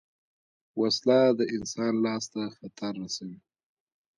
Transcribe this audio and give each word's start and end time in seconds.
وسله 0.79 1.19
د 1.39 1.41
انسان 1.55 1.93
لاس 2.05 2.23
ته 2.33 2.41
خطر 2.57 2.93
رسوي 3.03 3.39